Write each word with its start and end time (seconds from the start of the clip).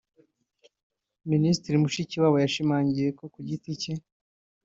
Minisitiri 1.31 1.75
Mushikiwabo 1.83 2.37
yashimangiye 2.43 3.09
ko 3.17 3.23
ku 3.33 3.39
giti 3.47 3.71
cye 3.81 3.93